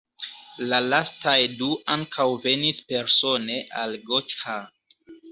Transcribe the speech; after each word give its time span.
La 0.69 0.77
lastaj 0.93 1.35
du 1.59 1.67
ankaŭ 1.95 2.25
venis 2.45 2.79
persone 2.93 3.59
al 3.83 3.93
Gotha. 4.09 4.57